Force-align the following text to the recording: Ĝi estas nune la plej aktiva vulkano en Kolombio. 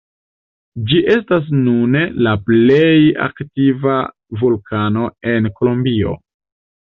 Ĝi 0.91 1.01
estas 1.15 1.51
nune 1.65 2.01
la 2.27 2.31
plej 2.47 2.95
aktiva 3.27 3.99
vulkano 4.41 5.07
en 5.35 5.51
Kolombio. 5.61 6.17